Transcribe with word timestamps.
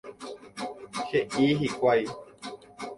He'i 1.33 1.53
hikuái. 1.59 2.03